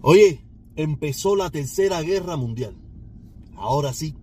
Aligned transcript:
Oye, 0.00 0.44
empezó 0.76 1.34
la 1.34 1.50
tercera 1.50 2.00
guerra 2.02 2.36
mundial. 2.36 2.76
Ahora 3.56 3.92
sí, 3.92 4.14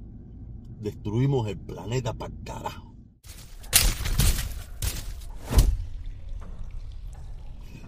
destruimos 0.81 1.47
el 1.49 1.57
planeta 1.57 2.13
para 2.13 2.33
carajo. 2.43 2.95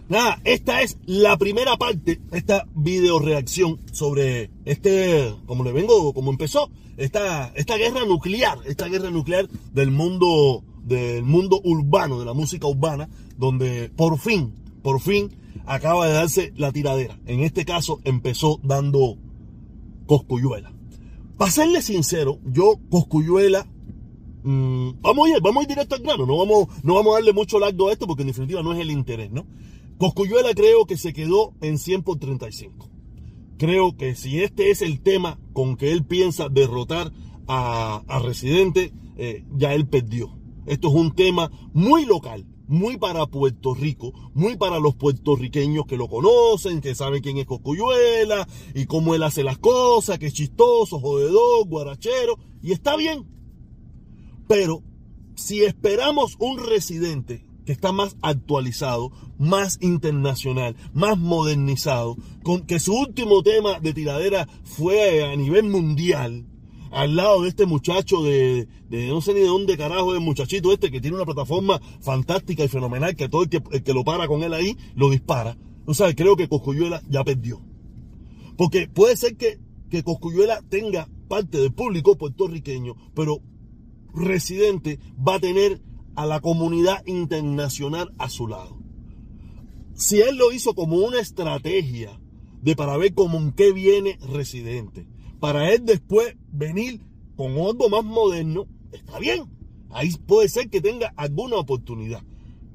Nada, 0.08 0.40
esta 0.44 0.80
es 0.80 0.96
la 1.04 1.36
primera 1.36 1.76
parte, 1.76 2.18
esta 2.32 2.66
video 2.74 3.18
reacción 3.18 3.78
sobre 3.92 4.50
este, 4.64 5.34
como 5.44 5.64
le 5.64 5.72
vengo, 5.72 6.14
como 6.14 6.30
empezó, 6.30 6.70
esta, 6.96 7.52
esta 7.54 7.76
guerra 7.76 8.06
nuclear, 8.06 8.58
esta 8.64 8.88
guerra 8.88 9.10
nuclear 9.10 9.48
del 9.72 9.90
mundo, 9.90 10.64
del 10.82 11.24
mundo 11.24 11.60
urbano, 11.62 12.18
de 12.18 12.24
la 12.24 12.32
música 12.32 12.66
urbana, 12.66 13.08
donde 13.36 13.90
por 13.94 14.18
fin, 14.18 14.54
por 14.82 15.00
fin 15.00 15.36
acaba 15.66 16.06
de 16.06 16.14
darse 16.14 16.52
la 16.56 16.72
tiradera. 16.72 17.18
En 17.26 17.40
este 17.40 17.64
caso 17.64 18.00
empezó 18.04 18.60
dando 18.62 19.16
Coscuyuela. 20.06 20.72
Para 21.36 21.50
serle 21.50 21.82
sincero, 21.82 22.40
yo 22.44 22.80
Coscuyuela, 22.90 23.66
mmm, 24.42 24.90
vamos 25.00 25.28
a 25.28 25.36
ir, 25.36 25.42
vamos 25.42 25.60
a 25.60 25.62
ir 25.64 25.68
directo 25.68 25.94
al 25.94 26.02
grano, 26.02 26.26
no 26.26 26.38
vamos, 26.38 26.68
no 26.82 26.94
vamos 26.94 27.12
a 27.12 27.14
darle 27.16 27.32
mucho 27.32 27.58
largo 27.58 27.88
a 27.88 27.92
esto 27.92 28.06
porque 28.06 28.22
en 28.22 28.28
definitiva 28.28 28.62
no 28.62 28.72
es 28.72 28.80
el 28.80 28.90
interés, 28.90 29.30
¿no? 29.30 29.46
Coscuyuela 29.98 30.54
creo 30.54 30.86
que 30.86 30.96
se 30.96 31.12
quedó 31.12 31.54
en 31.60 31.78
100 31.78 32.02
por 32.02 32.18
35. 32.18 32.88
Creo 33.58 33.96
que 33.96 34.14
si 34.14 34.40
este 34.40 34.70
es 34.70 34.82
el 34.82 35.00
tema 35.00 35.38
con 35.52 35.76
que 35.76 35.90
él 35.92 36.04
piensa 36.04 36.48
derrotar 36.48 37.12
a, 37.48 38.02
a 38.06 38.18
Residente, 38.20 38.92
eh, 39.16 39.44
ya 39.56 39.74
él 39.74 39.88
perdió. 39.88 40.38
Esto 40.66 40.88
es 40.88 40.94
un 40.94 41.14
tema 41.14 41.50
muy 41.72 42.04
local, 42.04 42.46
muy 42.68 42.98
para 42.98 43.26
Puerto 43.26 43.74
Rico, 43.74 44.12
muy 44.34 44.56
para 44.56 44.78
los 44.78 44.94
puertorriqueños 44.94 45.86
que 45.86 45.96
lo 45.96 46.08
conocen, 46.08 46.80
que 46.80 46.94
saben 46.94 47.22
quién 47.22 47.38
es 47.38 47.46
Coscuyuela 47.46 48.46
y 48.74 48.86
cómo 48.86 49.14
él 49.14 49.22
hace 49.22 49.42
las 49.42 49.58
cosas, 49.58 50.18
que 50.18 50.26
es 50.26 50.34
chistoso, 50.34 51.00
jodedor, 51.00 51.66
guarachero, 51.66 52.38
y 52.62 52.72
está 52.72 52.96
bien. 52.96 53.26
Pero 54.46 54.82
si 55.34 55.64
esperamos 55.64 56.36
un 56.38 56.58
residente 56.58 57.44
que 57.64 57.72
está 57.72 57.92
más 57.92 58.16
actualizado, 58.22 59.12
más 59.38 59.78
internacional, 59.80 60.74
más 60.94 61.18
modernizado, 61.18 62.16
con 62.42 62.62
que 62.62 62.80
su 62.80 62.94
último 62.94 63.42
tema 63.42 63.78
de 63.80 63.92
tiradera 63.92 64.48
fue 64.64 65.24
a 65.30 65.36
nivel 65.36 65.64
mundial, 65.64 66.46
al 66.90 67.16
lado 67.16 67.42
de 67.42 67.48
este 67.48 67.66
muchacho 67.66 68.22
de, 68.22 68.68
no 68.90 69.20
sé 69.20 69.34
ni 69.34 69.40
de 69.40 69.46
dónde 69.46 69.76
carajo 69.76 70.14
el 70.14 70.20
muchachito 70.20 70.72
este 70.72 70.90
que 70.90 71.00
tiene 71.00 71.16
una 71.16 71.26
plataforma 71.26 71.80
fantástica 72.00 72.64
y 72.64 72.68
fenomenal 72.68 73.16
que 73.16 73.28
todo 73.28 73.42
el 73.42 73.48
que, 73.48 73.62
el 73.72 73.82
que 73.82 73.94
lo 73.94 74.04
para 74.04 74.26
con 74.26 74.42
él 74.42 74.54
ahí 74.54 74.76
lo 74.94 75.10
dispara. 75.10 75.56
O 75.86 75.94
sea, 75.94 76.14
creo 76.14 76.36
que 76.36 76.48
Coscuyuela 76.48 77.02
ya 77.08 77.24
perdió. 77.24 77.60
Porque 78.56 78.88
puede 78.88 79.16
ser 79.16 79.36
que, 79.36 79.58
que 79.90 80.02
Coscuyuela 80.02 80.60
tenga 80.68 81.08
parte 81.28 81.58
del 81.58 81.72
público 81.72 82.16
puertorriqueño, 82.16 82.96
pero 83.14 83.40
Residente 84.14 84.98
va 85.26 85.36
a 85.36 85.40
tener 85.40 85.80
a 86.16 86.26
la 86.26 86.40
comunidad 86.40 87.06
internacional 87.06 88.12
a 88.18 88.28
su 88.28 88.48
lado. 88.48 88.78
Si 89.94 90.20
él 90.20 90.36
lo 90.36 90.52
hizo 90.52 90.74
como 90.74 90.96
una 90.96 91.20
estrategia 91.20 92.20
de 92.62 92.76
para 92.76 92.96
ver 92.96 93.14
cómo 93.14 93.38
en 93.38 93.52
qué 93.52 93.72
viene 93.72 94.18
Residente, 94.28 95.06
para 95.40 95.70
él 95.70 95.84
después 95.84 96.36
venir 96.52 97.00
con 97.36 97.52
algo 97.52 97.88
más 97.88 98.04
moderno, 98.04 98.66
está 98.92 99.18
bien. 99.18 99.44
Ahí 99.90 100.10
puede 100.26 100.48
ser 100.48 100.68
que 100.68 100.80
tenga 100.80 101.12
alguna 101.16 101.56
oportunidad. 101.56 102.22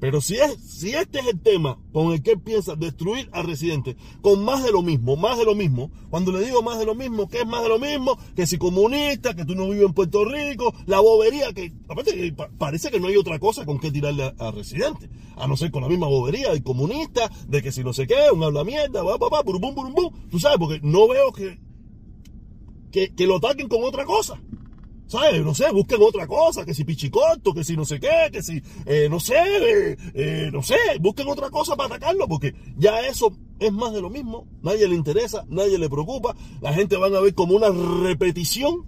Pero 0.04 0.20
si, 0.20 0.36
es, 0.36 0.58
si 0.60 0.90
este 0.90 1.20
es 1.20 1.28
el 1.28 1.40
tema 1.40 1.80
con 1.94 2.12
el 2.12 2.22
que 2.22 2.32
él 2.32 2.42
piensa 2.42 2.76
destruir 2.76 3.30
a 3.32 3.42
Residente, 3.42 3.96
con 4.22 4.44
más 4.44 4.62
de 4.62 4.74
lo 4.74 4.82
mismo, 4.82 5.16
más 5.16 5.38
de 5.38 5.46
lo 5.46 5.56
mismo, 5.56 5.92
cuando 6.10 6.34
le 6.34 6.44
digo 6.44 6.62
más 6.62 6.78
de 6.78 6.86
lo 6.86 6.94
mismo, 6.94 7.30
que 7.30 7.40
es 7.40 7.48
más 7.48 7.64
de 7.64 7.70
lo 7.70 7.80
mismo, 7.80 8.18
que 8.36 8.46
si 8.46 8.58
comunista, 8.58 9.34
que 9.34 9.46
tú 9.46 9.56
no 9.56 9.70
vives 9.70 9.86
en 9.86 9.94
Puerto 9.94 10.26
Rico, 10.26 10.76
la 10.88 11.00
bobería, 11.00 11.54
que 11.54 11.72
aparte 11.88 12.36
parece 12.58 12.92
que 12.92 13.00
no 13.00 13.08
hay 13.08 13.16
otra 13.16 13.40
cosa 13.40 13.66
con 13.66 13.80
que 13.80 13.92
tirarle 13.92 14.34
a, 14.38 14.52
Residente, 14.52 15.10
a 15.38 15.48
no 15.48 15.56
ser 15.56 15.72
con 15.72 15.84
la 15.84 15.88
misma 15.88 16.08
bobería 16.08 16.52
del 16.52 16.64
comunista, 16.64 17.32
de 17.48 17.62
que 17.62 17.72
si 17.72 17.82
no 17.82 17.94
sé 17.94 18.06
qué, 18.06 18.30
un 18.34 18.44
habla 18.44 18.66
mierda, 18.66 19.04
va, 19.04 19.16
va, 19.16 19.30
va, 19.30 19.42
bum, 19.42 19.74
bum, 19.74 19.94
bum, 19.94 20.12
tú 20.30 20.38
sabes, 20.38 20.58
porque 20.58 20.82
no 20.84 21.08
veo 21.08 21.32
que, 21.32 21.58
que, 22.94 23.14
que 23.14 23.28
lo 23.28 23.38
ataquen 23.38 23.68
con 23.68 23.84
otra 23.84 24.06
cosa. 24.06 24.40
¿sabes? 25.08 25.44
No 25.44 25.54
sé, 25.54 25.70
busquen 25.72 26.02
otra 26.02 26.26
cosa, 26.26 26.66
que 26.66 26.74
si 26.74 26.86
pichicoto, 26.86 27.54
que 27.54 27.64
si 27.64 27.76
no 27.76 27.86
sé 27.86 28.00
qué, 28.00 28.30
que 28.32 28.42
si, 28.42 28.62
eh, 28.86 29.08
no 29.10 29.20
sé, 29.20 29.36
eh, 30.14 30.50
no 30.52 30.64
sé, 30.64 30.78
busquen 31.00 31.28
otra 31.28 31.50
cosa 31.50 31.76
para 31.76 31.96
atacarlo, 31.96 32.28
porque 32.28 32.56
ya 32.78 33.02
eso 33.02 33.36
es 33.60 33.72
más 33.72 33.94
de 33.94 34.02
lo 34.02 34.10
mismo, 34.10 34.48
nadie 34.64 34.88
le 34.88 34.96
interesa, 34.96 35.46
nadie 35.50 35.78
le 35.78 35.90
preocupa, 35.90 36.36
la 36.62 36.74
gente 36.74 36.98
van 36.98 37.14
a 37.16 37.20
ver 37.20 37.36
como 37.36 37.56
una 37.56 37.70
repetición. 37.70 38.86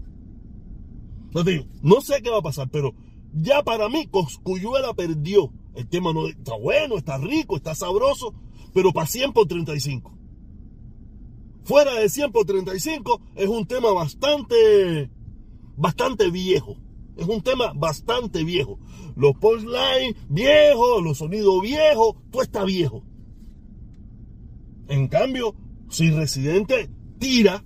No, 1.31 1.43
digo, 1.43 1.66
no 1.83 2.01
sé 2.01 2.22
qué 2.23 2.29
va 2.29 2.39
a 2.39 2.41
pasar, 2.41 2.69
pero 2.72 2.95
ya 3.33 3.61
para 3.61 3.89
mí 3.89 4.07
Coscuyuela 4.07 4.93
perdió. 4.93 5.51
El 5.75 5.89
tema 5.89 6.13
no 6.13 6.27
está 6.27 6.55
bueno, 6.55 6.97
está 6.97 7.17
rico, 7.17 7.57
está 7.57 7.75
sabroso, 7.75 8.33
pero 8.73 8.93
para 8.93 9.07
100 9.07 9.33
por 9.33 9.45
35. 9.45 10.17
Fuera 11.66 11.96
de 11.96 12.09
100 12.09 12.31
por 12.31 12.46
35 12.46 13.22
es 13.36 13.48
un 13.48 13.66
tema 13.66 13.92
bastante 13.92 15.09
bastante 15.76 16.30
viejo. 16.30 16.78
Es 17.18 17.28
un 17.28 17.42
tema 17.42 17.74
bastante 17.76 18.44
viejo. 18.44 18.80
Los 19.16 19.34
punchline 19.38 20.16
viejos, 20.30 21.03
los 21.03 21.18
sonidos 21.18 21.62
viejos, 21.62 22.16
todo 22.31 22.44
está 22.44 22.64
viejo. 22.66 23.03
En 24.88 25.08
cambio, 25.08 25.56
si 25.90 26.12
Residente 26.12 26.90
tira, 27.18 27.64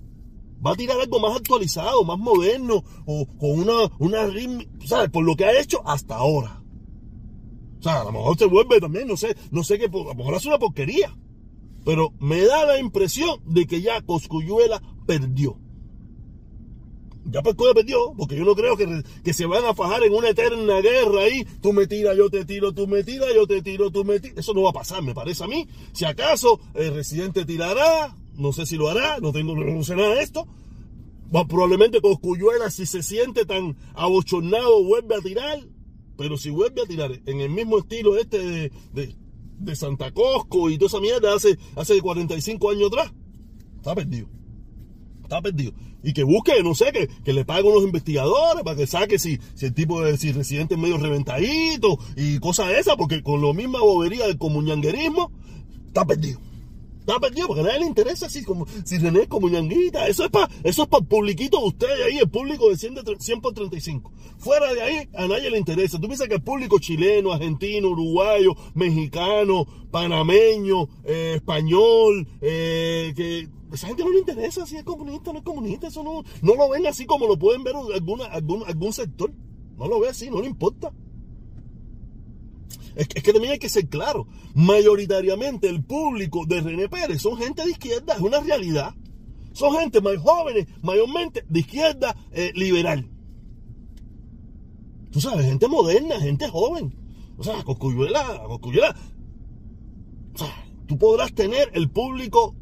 va 0.64 0.72
a 0.72 0.76
tirar 0.76 0.98
algo 0.98 1.20
más 1.20 1.36
actualizado, 1.36 2.02
más 2.04 2.18
moderno, 2.18 2.82
o 3.04 3.26
con 3.38 3.50
una, 3.50 3.90
una 3.98 4.26
ritmo, 4.26 4.62
¿sabes? 4.86 5.10
Por 5.10 5.24
lo 5.24 5.36
que 5.36 5.44
ha 5.44 5.60
hecho 5.60 5.86
hasta 5.86 6.16
ahora. 6.16 6.62
O 7.80 7.82
sea, 7.82 8.00
a 8.00 8.04
lo 8.04 8.12
mejor 8.12 8.38
se 8.38 8.46
vuelve 8.46 8.80
también, 8.80 9.08
no 9.08 9.16
sé, 9.16 9.36
no 9.50 9.62
sé 9.64 9.78
qué, 9.78 9.86
a 9.86 9.88
lo 9.90 10.14
mejor 10.14 10.34
hace 10.34 10.48
una 10.48 10.58
porquería. 10.58 11.14
Pero 11.84 12.12
me 12.20 12.42
da 12.42 12.66
la 12.66 12.78
impresión 12.78 13.40
de 13.46 13.66
que 13.66 13.80
ya 13.80 14.02
Coscuyuela 14.02 14.82
perdió 15.06 15.56
ya 17.24 17.42
Pescoya 17.42 17.74
perdió, 17.74 18.12
porque 18.16 18.36
yo 18.36 18.44
no 18.44 18.54
creo 18.54 18.76
que, 18.76 19.02
que, 19.22 19.32
se 19.32 19.46
van 19.46 19.64
a 19.64 19.74
fajar 19.74 20.02
en 20.02 20.12
una 20.12 20.30
eterna 20.30 20.80
guerra 20.80 21.22
ahí. 21.22 21.46
Tú 21.60 21.72
me 21.72 21.86
tiras, 21.86 22.16
yo 22.16 22.30
te 22.30 22.44
tiro, 22.44 22.72
tú 22.72 22.86
me 22.86 23.04
tiras, 23.04 23.28
yo 23.34 23.46
te 23.46 23.62
tiro, 23.62 23.90
tú 23.90 24.04
me 24.04 24.20
tiras. 24.20 24.38
Eso 24.38 24.54
no 24.54 24.62
va 24.62 24.70
a 24.70 24.74
pasar, 24.74 25.02
me 25.02 25.14
parece 25.14 25.44
a 25.44 25.46
mí. 25.46 25.68
Si 25.92 26.04
acaso 26.04 26.60
el 26.74 26.94
residente 26.94 27.44
tirará, 27.44 28.14
no 28.34 28.52
sé 28.52 28.66
si 28.66 28.76
lo 28.76 28.88
hará, 28.88 29.18
no 29.20 29.32
tengo 29.32 29.54
no 29.54 29.84
sé 29.84 29.96
nada 29.96 30.14
de 30.14 30.22
esto. 30.22 30.46
Probablemente 31.30 32.00
Coscuyuela, 32.00 32.70
si 32.70 32.86
se 32.86 33.02
siente 33.02 33.44
tan 33.44 33.76
abochornado, 33.94 34.82
vuelve 34.82 35.14
a 35.14 35.20
tirar. 35.20 35.60
Pero 36.16 36.36
si 36.36 36.50
vuelve 36.50 36.82
a 36.82 36.86
tirar 36.86 37.20
en 37.26 37.40
el 37.40 37.50
mismo 37.50 37.78
estilo 37.78 38.18
este 38.18 38.72
de, 38.92 39.16
de 39.60 39.76
Santa 39.76 40.12
Cosco 40.12 40.70
y 40.70 40.78
toda 40.78 40.88
esa 40.88 41.00
mierda 41.00 41.34
hace, 41.34 41.58
hace 41.76 42.00
45 42.00 42.70
años 42.70 42.88
atrás, 42.88 43.12
está 43.76 43.94
perdido 43.94 44.28
está 45.30 45.40
perdido. 45.40 45.72
Y 46.02 46.12
que 46.12 46.24
busque, 46.24 46.62
no 46.62 46.74
sé, 46.74 46.92
que, 46.92 47.08
que 47.24 47.32
le 47.32 47.44
pague 47.44 47.60
a 47.60 47.70
unos 47.70 47.84
investigadores 47.84 48.64
para 48.64 48.76
que 48.76 48.86
saque 48.86 49.18
si, 49.18 49.38
si 49.54 49.66
el 49.66 49.74
tipo 49.74 50.02
de 50.02 50.16
si 50.16 50.32
residente 50.32 50.74
es 50.74 50.80
medio 50.80 50.98
reventadito 50.98 51.98
y 52.16 52.38
cosas 52.40 52.72
esas, 52.72 52.96
porque 52.96 53.22
con 53.22 53.40
la 53.40 53.52
misma 53.52 53.80
bobería 53.80 54.26
del 54.26 54.38
comunanguerismo, 54.38 55.30
está 55.86 56.04
perdido. 56.04 56.40
Porque 57.18 57.60
a 57.60 57.64
nadie 57.64 57.80
le 57.80 57.86
interesa 57.86 58.28
si, 58.28 58.44
como, 58.44 58.66
si 58.84 58.98
René 58.98 59.22
es 59.22 59.28
comunanguita. 59.28 60.06
Eso 60.06 60.24
es 60.24 60.30
para 60.30 60.48
eso 60.62 60.82
es 60.82 60.88
para 60.88 61.02
el 61.02 61.08
publiquito 61.08 61.58
de 61.58 61.66
ustedes 61.66 62.06
ahí, 62.06 62.18
el 62.18 62.28
público 62.28 62.68
de 62.68 62.76
100, 62.76 62.98
100 63.18 63.40
por 63.40 63.54
35. 63.54 64.12
Fuera 64.38 64.72
de 64.72 64.82
ahí, 64.82 65.08
a 65.14 65.26
nadie 65.26 65.50
le 65.50 65.58
interesa. 65.58 65.98
Tú 65.98 66.06
piensas 66.06 66.28
que 66.28 66.34
el 66.34 66.42
público 66.42 66.78
chileno, 66.78 67.32
argentino, 67.32 67.88
uruguayo, 67.88 68.54
mexicano, 68.74 69.66
panameño, 69.90 70.88
eh, 71.04 71.34
español, 71.36 72.26
eh, 72.40 73.12
que 73.16 73.48
esa 73.72 73.86
gente 73.86 74.04
no 74.04 74.10
le 74.10 74.18
interesa 74.20 74.66
si 74.66 74.76
es 74.76 74.84
comunista 74.84 75.30
o 75.30 75.32
no 75.32 75.38
es 75.40 75.44
comunista. 75.44 75.88
Eso 75.88 76.02
no, 76.02 76.22
no 76.42 76.54
lo 76.54 76.68
ven 76.68 76.86
así 76.86 77.06
como 77.06 77.26
lo 77.26 77.38
pueden 77.38 77.64
ver 77.64 77.74
alguna, 77.76 78.26
algún, 78.26 78.64
algún 78.66 78.92
sector. 78.92 79.32
No 79.76 79.88
lo 79.88 80.00
ve 80.00 80.08
así, 80.08 80.30
no 80.30 80.40
le 80.40 80.46
importa. 80.46 80.92
Es 82.94 83.08
que, 83.08 83.32
también 83.32 83.52
hay 83.52 83.58
que 83.58 83.68
ser 83.68 83.88
claro. 83.88 84.26
Mayoritariamente 84.54 85.68
el 85.68 85.84
público 85.84 86.44
de 86.46 86.60
René 86.60 86.88
Pérez 86.88 87.22
son 87.22 87.36
gente 87.36 87.64
de 87.64 87.70
izquierda, 87.70 88.14
es 88.14 88.20
una 88.20 88.40
realidad. 88.40 88.94
Son 89.52 89.76
gente 89.76 90.00
más 90.00 90.16
jóvenes, 90.18 90.66
mayormente 90.82 91.44
de 91.48 91.60
izquierda 91.60 92.16
eh, 92.32 92.52
liberal. 92.54 93.08
Tú 95.10 95.20
sabes, 95.20 95.46
gente 95.46 95.66
moderna, 95.66 96.20
gente 96.20 96.48
joven. 96.48 96.94
O 97.36 97.42
sea, 97.42 97.62
Coscuyuela, 97.64 98.42
Coscuyuela. 98.46 98.94
O 100.34 100.38
sea, 100.38 100.66
tú 100.86 100.98
podrás 100.98 101.32
tener 101.34 101.70
el 101.74 101.90
público 101.90 102.54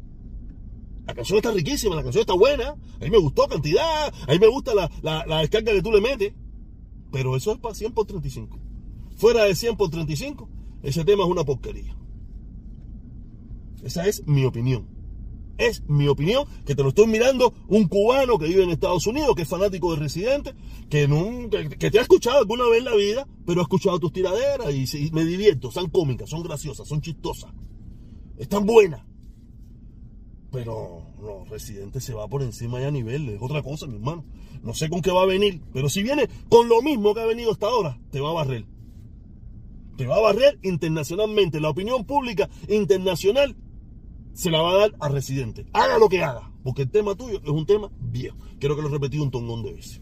la 1.09 1.15
canción 1.15 1.37
está 1.37 1.49
riquísima, 1.49 1.95
la 1.95 2.03
canción 2.03 2.21
está 2.21 2.35
buena. 2.35 2.69
A 2.69 3.03
mí 3.03 3.09
me 3.09 3.17
gustó 3.17 3.47
cantidad. 3.47 4.13
A 4.27 4.31
mí 4.31 4.37
me 4.37 4.45
gusta 4.45 4.75
la, 4.75 4.91
la, 5.01 5.25
la 5.25 5.39
descarga 5.39 5.71
que 5.71 5.81
tú 5.81 5.91
le 5.91 6.01
metes. 6.01 6.35
Pero 7.11 7.35
eso 7.35 7.51
es 7.51 7.57
para 7.57 7.73
100 7.73 7.93
por 7.93 8.05
35. 8.05 8.59
Fuera 9.19 9.43
de 9.43 9.53
100 9.53 9.75
por 9.75 9.89
35, 9.89 10.47
ese 10.81 11.03
tema 11.03 11.25
es 11.25 11.29
una 11.29 11.43
porquería. 11.43 11.93
Esa 13.83 14.07
es 14.07 14.25
mi 14.25 14.45
opinión. 14.45 14.87
es 15.57 15.83
mi 15.89 16.07
opinión, 16.07 16.45
que 16.65 16.73
te 16.73 16.83
lo 16.83 16.89
estoy 16.89 17.05
mirando 17.07 17.53
un 17.67 17.89
cubano 17.89 18.39
que 18.39 18.47
vive 18.47 18.63
en 18.63 18.69
Estados 18.69 19.05
Unidos, 19.07 19.35
que 19.35 19.41
es 19.41 19.47
fanático 19.49 19.91
de 19.93 19.99
Residente, 19.99 20.53
que, 20.89 21.05
que, 21.77 21.91
te 21.91 21.99
ha 21.99 22.01
escuchado 22.01 22.37
alguna 22.37 22.69
vez 22.69 22.79
en 22.79 22.85
la 22.85 22.95
vida, 22.95 23.27
pero 23.45 23.59
ha 23.59 23.63
escuchado 23.63 23.99
tus 23.99 24.13
tiraderas 24.13 24.73
y, 24.73 25.11
me 25.11 25.25
divierto, 25.25 25.69
son 25.69 25.89
cómicas, 25.89 26.29
son 26.29 26.41
graciosas, 26.41 26.87
son 26.87 27.01
chistosas, 27.01 27.51
están 28.37 28.65
buenas. 28.65 29.05
Pero 30.49 31.03
no, 31.21 31.43
Residente 31.43 31.99
se 31.99 32.13
va 32.13 32.25
por 32.29 32.41
encima 32.41 32.79
ya 32.79 32.89
nivel, 32.89 33.27
es 33.27 33.41
otra 33.41 33.61
cosa, 33.61 33.85
mi 33.85 33.95
hermano. 33.95 34.23
No 34.63 34.73
sé 34.73 34.89
con 34.89 35.01
qué 35.01 35.11
va 35.11 35.23
a 35.23 35.25
venir, 35.25 35.61
pero 35.73 35.89
si 35.89 36.03
viene 36.03 36.29
con 36.47 36.69
lo 36.69 36.81
mismo 36.81 37.13
que 37.13 37.19
ha 37.19 37.25
venido 37.25 37.51
hasta 37.51 37.67
ahora, 37.67 37.99
te 38.11 38.21
va 38.21 38.29
a 38.29 38.33
barrer. 38.33 38.65
Te 39.99 40.07
va 40.07 40.15
a 40.15 40.21
barrer 40.21 40.57
internacionalmente. 40.63 41.59
La 41.59 41.71
opinión 41.71 42.05
pública 42.05 42.49
internacional 42.69 43.57
se 44.31 44.49
la 44.49 44.61
va 44.61 44.71
a 44.71 44.77
dar 44.77 44.95
a 44.97 45.09
Residente. 45.09 45.65
Haga 45.73 45.97
lo 45.97 46.07
que 46.07 46.23
haga, 46.23 46.53
porque 46.63 46.83
el 46.83 46.89
tema 46.89 47.15
tuyo 47.15 47.41
es 47.43 47.49
un 47.49 47.65
tema 47.65 47.91
viejo. 47.99 48.37
Quiero 48.61 48.77
que 48.77 48.81
lo 48.81 48.87
he 48.87 49.19
un 49.19 49.29
tongón 49.29 49.61
de 49.61 49.73
veces. 49.73 50.01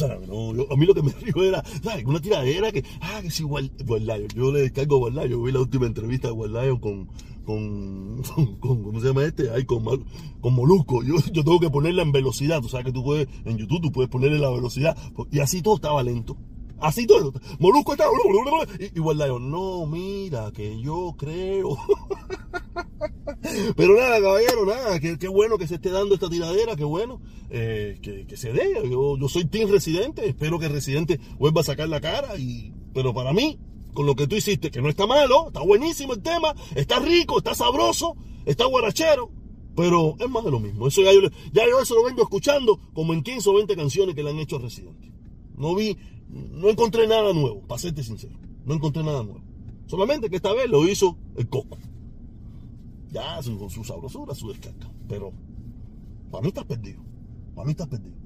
a 0.00 0.76
mí 0.76 0.86
lo 0.86 0.94
que 0.94 1.02
me 1.02 1.10
río 1.22 1.42
era, 1.42 1.64
¿sabes? 1.82 2.04
Una 2.04 2.20
tiradera 2.20 2.70
que, 2.70 2.84
ah, 3.00 3.18
que 3.20 3.26
es 3.26 3.40
igual, 3.40 3.72
Yo 4.36 4.52
le 4.52 4.60
descargo 4.60 5.04
a 5.08 5.26
Yo 5.26 5.42
vi 5.42 5.50
la 5.50 5.58
última 5.58 5.86
entrevista 5.86 6.28
de 6.28 6.48
Lion 6.48 6.78
con, 6.78 7.08
con, 7.44 8.22
con, 8.60 8.84
¿cómo 8.84 9.00
se 9.00 9.08
llama 9.08 9.24
este? 9.24 9.50
Ay, 9.50 9.64
con, 9.64 9.84
con 10.40 10.54
Molusco. 10.54 11.02
Yo, 11.02 11.16
yo 11.32 11.42
tengo 11.42 11.58
que 11.58 11.68
ponerla 11.68 12.02
en 12.02 12.12
velocidad. 12.12 12.62
Tú 12.62 12.68
sabes 12.68 12.86
que 12.86 12.92
tú 12.92 13.02
puedes, 13.02 13.26
en 13.44 13.58
YouTube, 13.58 13.82
tú 13.82 13.90
puedes 13.90 14.08
ponerle 14.08 14.38
la 14.38 14.50
velocidad. 14.50 14.96
Y 15.32 15.40
así 15.40 15.62
todo 15.62 15.74
estaba 15.74 16.00
lento. 16.04 16.36
Así 16.80 17.06
todo. 17.06 17.32
Molusco 17.58 17.92
estaba. 17.92 18.10
Igual 18.94 19.18
yo, 19.18 19.38
no, 19.38 19.86
mira, 19.86 20.52
que 20.52 20.80
yo 20.80 21.14
creo. 21.16 21.76
Pero 23.76 23.96
nada, 23.96 24.20
caballero, 24.20 24.66
nada. 24.66 25.00
Qué, 25.00 25.28
bueno 25.28 25.58
que 25.58 25.66
se 25.66 25.76
esté 25.76 25.90
dando 25.90 26.14
esta 26.14 26.28
tiradera, 26.28 26.76
qué 26.76 26.84
bueno. 26.84 27.20
Eh, 27.50 27.98
que, 28.02 28.36
se 28.36 28.52
dé. 28.52 28.74
Yo, 28.90 29.16
yo 29.16 29.28
soy 29.28 29.44
Team 29.44 29.70
Residente. 29.70 30.28
Espero 30.28 30.58
que 30.58 30.68
Residente 30.68 31.20
vuelva 31.38 31.60
a 31.60 31.64
sacar 31.64 31.88
la 31.88 32.00
cara. 32.00 32.36
Y, 32.38 32.72
pero 32.92 33.14
para 33.14 33.32
mí, 33.32 33.58
con 33.94 34.06
lo 34.06 34.14
que 34.14 34.26
tú 34.26 34.36
hiciste, 34.36 34.70
que 34.70 34.82
no 34.82 34.88
está 34.88 35.06
malo, 35.06 35.48
está 35.48 35.60
buenísimo 35.60 36.12
el 36.12 36.22
tema, 36.22 36.54
está 36.74 36.98
rico, 36.98 37.38
está 37.38 37.54
sabroso, 37.54 38.16
está 38.44 38.66
guarachero, 38.66 39.30
pero 39.76 40.16
es 40.18 40.28
más 40.28 40.44
de 40.44 40.50
lo 40.50 40.60
mismo. 40.60 40.88
Eso 40.88 41.02
ya 41.02 41.12
yo, 41.12 41.20
ya 41.52 41.66
yo 41.68 41.80
eso 41.80 41.94
lo 41.94 42.04
vengo 42.04 42.22
escuchando 42.22 42.78
como 42.92 43.14
en 43.14 43.22
15 43.22 43.48
o 43.48 43.54
20 43.54 43.76
canciones 43.76 44.14
que 44.14 44.22
le 44.22 44.30
han 44.30 44.38
hecho 44.38 44.56
a 44.56 44.60
Residente. 44.60 45.12
No 45.56 45.74
vi, 45.74 45.96
no 46.28 46.68
encontré 46.68 47.06
nada 47.06 47.32
nuevo, 47.32 47.60
para 47.62 47.78
serte 47.78 48.02
sincero. 48.02 48.38
No 48.64 48.74
encontré 48.74 49.02
nada 49.02 49.22
nuevo. 49.22 49.42
Solamente 49.86 50.30
que 50.30 50.36
esta 50.36 50.52
vez 50.52 50.68
lo 50.68 50.86
hizo 50.88 51.16
el 51.36 51.48
coco. 51.48 51.76
Ya 53.12 53.40
con 53.42 53.70
su 53.70 53.84
sabrosura, 53.84 54.34
su 54.34 54.48
descarga. 54.48 54.90
Pero 55.08 55.32
para 56.30 56.42
mí 56.42 56.48
estás 56.48 56.64
perdido. 56.64 57.02
Para 57.54 57.66
mí 57.66 57.72
estás 57.72 57.88
perdido. 57.88 58.16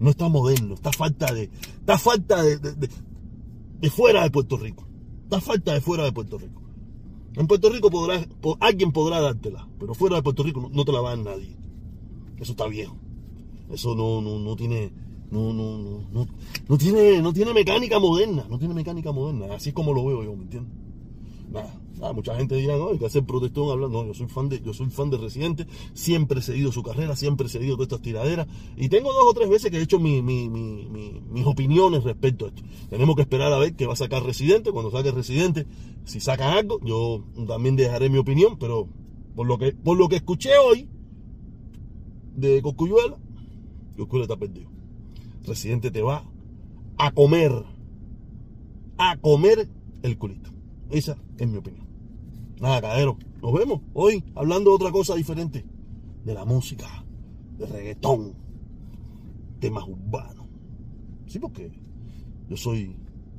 No 0.00 0.10
está 0.10 0.28
moderno, 0.28 0.74
está 0.74 0.90
falta 0.90 1.32
de. 1.32 1.44
Está 1.78 1.98
falta 1.98 2.42
de, 2.42 2.58
de 2.58 3.90
fuera 3.90 4.22
de 4.22 4.30
Puerto 4.30 4.56
Rico. 4.56 4.86
Da 5.28 5.40
falta 5.40 5.72
de 5.74 5.80
fuera 5.80 6.04
de 6.04 6.12
Puerto 6.12 6.38
Rico. 6.38 6.62
En 7.36 7.46
Puerto 7.46 7.68
Rico 7.68 7.90
podrás, 7.90 8.26
alguien 8.60 8.92
podrá 8.92 9.20
dártela, 9.20 9.68
pero 9.78 9.94
fuera 9.94 10.16
de 10.16 10.22
Puerto 10.22 10.42
Rico 10.42 10.70
no, 10.72 10.84
te 10.84 10.92
la 10.92 11.00
va 11.00 11.12
a 11.12 11.16
dar 11.16 11.24
nadie. 11.24 11.56
Eso 12.38 12.52
está 12.52 12.66
viejo. 12.66 12.96
Eso 13.70 13.94
no, 13.94 14.20
no, 14.20 14.38
no 14.38 14.56
tiene, 14.56 14.92
no, 15.30 15.52
no, 15.52 15.78
no, 16.12 16.26
no, 16.68 16.78
tiene, 16.78 17.20
no 17.20 17.32
tiene 17.32 17.52
mecánica 17.52 17.98
moderna, 17.98 18.46
no 18.48 18.58
tiene 18.58 18.74
mecánica 18.74 19.12
moderna. 19.12 19.54
Así 19.54 19.70
es 19.70 19.74
como 19.74 19.92
lo 19.92 20.04
veo 20.04 20.22
yo, 20.22 20.36
¿me 20.36 20.44
entiendes? 20.44 20.72
Nada. 21.50 21.80
Mucha 22.12 22.36
gente 22.36 22.56
dirá, 22.56 22.76
no, 22.76 22.90
hay 22.90 22.98
que 22.98 23.06
hacer 23.06 23.24
protestón 23.24 23.70
hablando. 23.70 24.02
No, 24.02 24.08
yo 24.08 24.14
soy 24.14 24.26
fan 24.26 24.48
de, 24.48 24.60
yo 24.60 24.74
soy 24.74 24.90
fan 24.90 25.08
de 25.10 25.16
Residente, 25.16 25.66
siempre 25.94 26.40
he 26.40 26.42
seguido 26.42 26.70
su 26.70 26.82
carrera, 26.82 27.16
siempre 27.16 27.46
he 27.46 27.50
seguido 27.50 27.76
todas 27.76 27.86
estas 27.86 28.02
tiraderas. 28.02 28.46
Y 28.76 28.88
tengo 28.88 29.12
dos 29.12 29.24
o 29.26 29.32
tres 29.32 29.48
veces 29.48 29.70
que 29.70 29.78
he 29.78 29.82
hecho 29.82 29.98
mis 29.98 31.46
opiniones 31.46 32.04
respecto 32.04 32.44
a 32.44 32.48
esto. 32.48 32.62
Tenemos 32.90 33.16
que 33.16 33.22
esperar 33.22 33.52
a 33.52 33.58
ver 33.58 33.74
qué 33.74 33.86
va 33.86 33.94
a 33.94 33.96
sacar 33.96 34.22
Residente. 34.22 34.70
Cuando 34.70 34.90
saque 34.90 35.12
Residente, 35.12 35.66
si 36.04 36.20
saca 36.20 36.52
algo, 36.52 36.78
yo 36.84 37.24
también 37.46 37.76
dejaré 37.76 38.10
mi 38.10 38.18
opinión, 38.18 38.58
pero 38.58 38.88
por 39.34 39.46
lo 39.46 39.56
que, 39.56 39.72
por 39.72 39.96
lo 39.96 40.08
que 40.08 40.16
escuché 40.16 40.50
hoy 40.58 40.88
de 42.36 42.60
Cocuyuela, 42.60 43.16
Cocuyuela 43.96 44.24
está 44.24 44.36
perdido. 44.36 44.73
Residente 45.44 45.90
te 45.90 46.02
va 46.02 46.24
a 46.96 47.12
comer, 47.12 47.52
a 48.98 49.16
comer 49.18 49.68
el 50.02 50.18
culito. 50.18 50.50
Esa 50.90 51.16
es 51.36 51.48
mi 51.48 51.58
opinión. 51.58 51.86
Nada, 52.60 52.80
cadero. 52.80 53.18
Nos 53.42 53.52
vemos 53.52 53.82
hoy 53.92 54.24
hablando 54.34 54.70
de 54.70 54.76
otra 54.76 54.90
cosa 54.90 55.14
diferente. 55.14 55.64
De 56.24 56.32
la 56.32 56.46
música, 56.46 56.86
de 57.58 57.66
reggaetón, 57.66 58.34
temas 59.60 59.84
urbanos. 59.86 60.46
Sí, 61.26 61.38
porque 61.38 61.70
yo 62.48 62.56
soy 62.56 62.96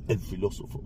el 0.08 0.20
filósofo. 0.20 0.84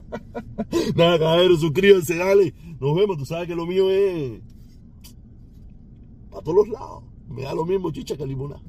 Nada, 0.96 1.18
cadero, 1.18 1.56
suscríbanse, 1.56 2.16
dale. 2.16 2.54
Nos 2.80 2.94
vemos. 2.94 3.18
Tú 3.18 3.26
sabes 3.26 3.46
que 3.46 3.54
lo 3.54 3.66
mío 3.66 3.90
es. 3.90 4.40
para 6.30 6.42
todos 6.42 6.66
los 6.66 6.68
lados. 6.68 7.04
Me 7.28 7.42
da 7.42 7.54
lo 7.54 7.66
mismo 7.66 7.90
chicha 7.90 8.16
que 8.16 8.26
limonada. 8.26 8.62